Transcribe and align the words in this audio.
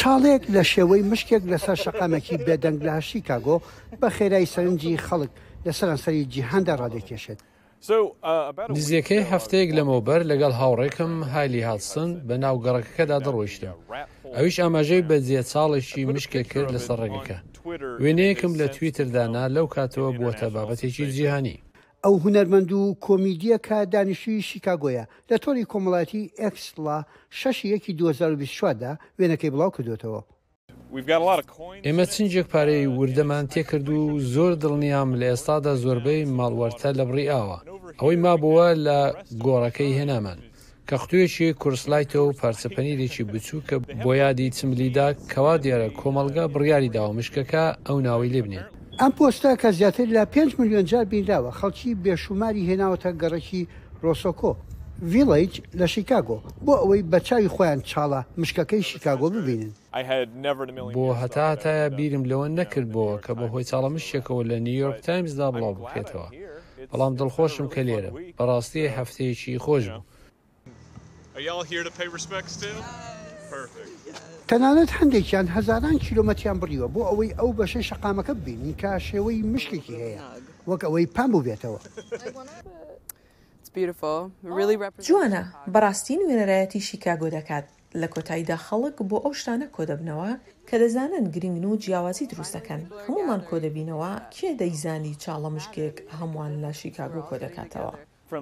چاڵێک 0.00 0.42
لە 0.54 0.62
شێوەی 0.72 1.02
مشکێک 1.10 1.42
لەسەر 1.52 1.76
شەقامێکی 1.84 2.42
بێدەنگ 2.46 2.78
لە 2.86 2.90
هەشیکاگۆ 2.98 3.56
بە 4.00 4.08
خێرای 4.16 4.50
سەرنجی 4.54 5.02
خەڵک 5.06 5.30
لە 5.66 5.72
سەرەنسەری 5.78 6.24
جیهندا 6.34 6.74
ڕادێکێشێت. 6.80 7.40
نزیەکەی 8.76 9.28
هەفتەیەک 9.32 9.70
لەمەوبەر 9.78 10.20
لەگەڵ 10.30 10.52
هاوڕێکم 10.60 11.12
هایلی 11.32 11.66
هاڵسن 11.68 12.10
بە 12.26 12.34
ناوگەڕەکەدا 12.44 13.18
دەڕۆیشتە. 13.26 13.70
ئەویش 14.36 14.56
ئاماژەی 14.60 15.06
بەجێ 15.08 15.40
چاڵێکی 15.50 16.04
مشکە 16.10 16.42
کرد 16.50 16.68
لەسەر 16.74 16.98
ڕێگەکە. 17.02 17.36
وێنەیەکم 18.02 18.52
لە 18.60 18.66
تویتردانا 18.74 19.44
لەو 19.56 19.66
کاتەوە 19.74 20.10
بووە 20.16 20.32
بابەتێکی 20.54 21.04
جیهانی. 21.16 21.56
ئەو 22.04 22.14
هوەرمەند 22.24 22.70
و 22.72 22.96
کۆمیدیەکە 23.06 23.78
دانیشوی 23.94 24.42
شیکاگۆیە 24.50 25.04
لە 25.30 25.36
تۆری 25.42 25.68
کۆمەڵاتی 25.72 26.30
ئەکسلا 26.40 26.98
شەشی 27.38 27.70
یەکی 27.74 27.92
2020دا 28.00 28.90
وێنەکەی 29.18 29.52
بڵاو 29.54 29.74
کردوێتەوە. 29.76 30.20
ئێمە 31.86 32.04
چنجێک 32.14 32.46
پارەی 32.52 32.86
وردەمان 32.98 33.44
تێکرد 33.52 33.88
و 33.88 34.18
زۆر 34.34 34.52
دڵنیام 34.62 35.10
لە 35.20 35.26
ئێستادا 35.32 35.72
زۆربەی 35.82 36.28
ماڵوەرتە 36.38 36.90
لە 36.98 37.04
بڕی 37.08 37.30
ئاوە 37.32 37.58
ئەوەی 38.00 38.20
مابووە 38.24 38.68
لە 38.86 38.98
گۆڕەکەی 39.44 39.96
هێنامان 39.98 40.38
کە 40.88 40.96
خوێکی 41.02 41.50
کورسلایتەوە 41.62 42.24
و 42.26 42.36
پارچەپەنیرێکی 42.40 43.24
بچووکە 43.30 43.76
بۆ 44.02 44.10
یادی 44.22 44.52
چملیدا 44.56 45.06
کەوا 45.32 45.54
دیارە 45.64 45.88
کۆمەلگا 46.00 46.44
بڕیاری 46.54 46.92
داوە 46.96 47.12
مشکەکە 47.18 47.64
ئەو 47.86 47.98
ناوی 48.06 48.32
لێبنێت 48.34 48.68
ئەم 49.00 49.12
پۆستە 49.18 49.50
کە 49.62 49.70
زیاتر 49.78 50.04
لە 50.16 50.22
5 50.24 50.54
میلیۆن 50.58 50.84
جار 50.90 51.04
بینداوە 51.12 51.52
خەڵکی 51.60 51.90
بێشوماری 52.04 52.66
هێناوەتە 52.68 53.10
گەڕێکی 53.22 53.62
ڕۆسۆکۆ 54.02 54.52
ڤیلج 55.12 55.52
لە 55.80 55.86
شیکاگۆ 55.94 56.38
بۆ 56.64 56.74
ئەوەی 56.82 57.02
بەچوی 57.12 57.48
خۆیان 57.54 57.80
چاڵە 57.90 58.20
مشکەکەی 58.40 58.82
شیکاگۆ 58.90 59.26
ببینن 59.36 59.72
بۆ 60.96 61.06
هەتاتە 61.22 61.74
بیرم 61.96 62.24
لەوە 62.30 62.46
نەکردبووە 62.58 63.14
کە 63.24 63.32
بە 63.38 63.44
هۆی 63.52 63.64
چاڵە 63.70 63.90
مشتێکەوە 63.96 64.42
لە 64.50 64.54
نیویۆرک 64.66 65.00
تایمزدا 65.06 65.48
بڵاو 65.54 65.74
بکێتەوە 65.78 66.28
بەڵام 66.92 67.12
دڵخۆشم 67.18 67.66
کە 67.74 67.80
لێرە 67.88 68.10
بەڕاستی 68.38 68.86
هەفتەیەکی 68.96 69.58
خۆش 69.64 69.84
بوو. 69.90 70.02
تەنانەت 74.50 74.90
هەندێکیان 74.98 75.46
هزاران 75.56 75.96
کیلومەتیان 76.06 76.56
بڕیوە 76.62 76.86
بۆ 76.94 77.02
ئەوەی 77.08 77.36
ئەو 77.38 77.50
بەشەی 77.58 77.84
شقامەکە 77.90 78.32
ببینین 78.40 78.74
کا 78.82 78.92
شێوەی 79.08 79.46
مشکێکی 79.52 79.96
هەیە 80.04 80.22
وەک 80.68 80.80
ئەوەی 80.86 81.06
پام 81.16 81.30
بێتەوە. 81.46 81.80
جوانە 85.08 85.42
بەڕاستی 85.72 86.14
نوێنەرایەتی 86.20 86.84
شیکاگۆ 86.88 87.28
دەکات 87.36 87.66
لە 88.00 88.06
کۆتاییدا 88.14 88.56
خەڵک 88.66 88.96
بۆ 89.10 89.16
ئەو 89.24 89.32
شتانە 89.40 89.66
کۆدەبنەوە 89.76 90.30
کە 90.68 90.76
دەزانن 90.82 91.24
گرنگن 91.34 91.64
و 91.68 91.80
جیاوازی 91.82 92.28
دروست 92.32 92.54
دەکەن 92.56 92.82
هەمومان 93.04 93.40
کۆدەبینەوە 93.48 94.12
کێ 94.34 94.48
دەیزانی 94.60 95.14
چاڵە 95.22 95.50
مشکێک 95.56 95.96
هەمووان 96.18 96.52
لە 96.62 96.70
شیکاگۆ 96.80 97.20
کۆدەکاتەوە. 97.30 97.94
Uh, 98.30 98.36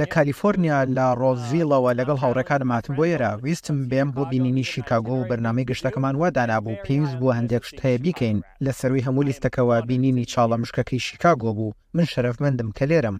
لە 0.00 0.06
کالیفۆرنیا 0.14 0.78
لە 0.96 1.06
ڕۆزیلەوە 1.22 1.90
لەگەڵ 1.98 2.18
هاوڕەکان 2.24 2.62
ماتم 2.70 2.94
بۆ 2.96 3.04
ێرە 3.14 3.30
ویستم 3.44 3.78
بێم 3.90 4.08
بۆ 4.14 4.22
بینینی 4.30 4.64
شیکاگۆ 4.72 5.14
و 5.16 5.28
بەرنامی 5.30 5.64
گشتەکەمان 5.70 6.14
وادانا 6.20 6.58
بوو 6.64 6.82
پێویست 6.84 7.16
بوو 7.20 7.36
هەندێک 7.38 7.62
شت 7.68 7.78
هەیە 7.84 7.98
بیکەین 8.04 8.38
لە 8.64 8.72
سەروی 8.80 9.04
هەموو 9.06 9.26
لیستەکەەوە 9.28 9.74
بینینی 9.88 10.28
چاڵە 10.32 10.56
مشکەکەی 10.64 11.00
شیکاگۆ 11.08 11.50
بوو 11.58 11.72
من 11.94 12.04
شەرفمەندم 12.12 12.68
کە 12.76 12.84
لێرم 12.90 13.16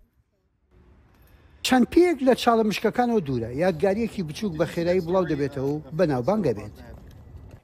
چەند 1.67 1.87
پێک 1.93 2.19
لە 2.27 2.35
چاڵە 2.43 2.65
مشکەکانەوە 2.71 3.21
دوورە 3.27 3.51
یادگاریەکی 3.63 4.23
بچووک 4.29 4.53
بە 4.61 4.65
خێرایی 4.73 5.05
بڵاو 5.07 5.29
دەبێتەوە 5.31 5.75
بەناوبانگە 5.99 6.53
بێت. 6.59 6.77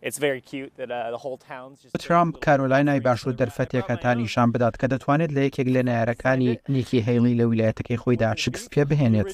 Uh, 0.04 1.90
ترامپ 1.98 2.34
کارۆلاینای 2.44 3.00
باشوور 3.00 3.36
دەرفەتێکەکان 3.36 4.16
نیشان 4.18 4.52
بدات 4.52 4.74
کە 4.80 4.86
دەتوانێت 4.92 5.30
لە 5.36 5.40
یەکێک 5.46 5.66
لە 5.74 5.82
نایارەکانی 5.88 6.50
نیکی 6.74 7.00
هەیڵی 7.06 7.34
لە 7.40 7.44
ویلایەتەکەی 7.50 7.98
خۆیدا 8.02 8.30
شکست 8.42 8.68
پێ 8.72 8.82
بهێنێت. 8.90 9.30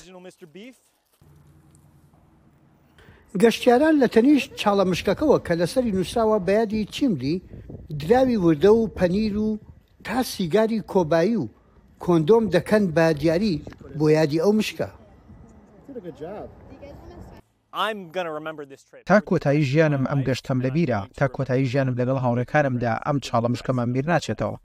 گەشتیاران 3.43 3.95
لە 4.03 4.07
تەنیشت 4.15 4.51
چاڵە 4.61 4.85
مشکەکەەوە 4.91 5.39
کە 5.47 5.53
لەسەری 5.61 5.93
نووساوە 5.97 6.39
بەیادی 6.49 6.85
چیملی 6.95 7.43
دراوی 8.01 8.37
وردە 8.47 8.71
و 8.81 8.89
پەنیر 8.99 9.37
و 9.47 9.59
تا 10.05 10.23
سیگاری 10.33 10.81
کۆبایی 10.91 11.37
و 11.41 11.49
کۆندۆم 12.05 12.45
دەکەن 12.55 12.83
با 12.97 13.13
دیاری 13.13 13.55
بۆ 13.99 14.05
یادی 14.19 14.39
ئەو 14.45 14.53
مشکە. 14.61 14.89
تا 19.11 19.19
کۆتایی 19.29 19.63
ژیانم 19.73 20.05
ئەم 20.11 20.21
گەشتم 20.29 20.59
لەبیرە 20.65 21.01
تا 21.19 21.27
کۆتایی 21.35 21.67
ژیانم 21.71 21.95
لەگەڵ 22.01 22.19
هاوڕێکارمدا 22.25 22.93
ئەم 23.07 23.17
چاڵە 23.27 23.49
مشکەمان 23.55 23.89
بیر 23.95 24.05
ناچێتەوە. 24.13 24.57